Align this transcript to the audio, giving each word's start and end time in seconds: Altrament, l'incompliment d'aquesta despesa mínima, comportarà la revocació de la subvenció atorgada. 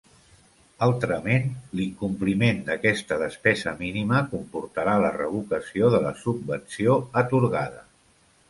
Altrament, 0.85 1.43
l'incompliment 1.79 2.63
d'aquesta 2.71 3.19
despesa 3.25 3.75
mínima, 3.83 4.23
comportarà 4.33 4.97
la 5.05 5.15
revocació 5.21 5.93
de 5.97 6.03
la 6.07 6.19
subvenció 6.27 7.01
atorgada. 7.23 7.87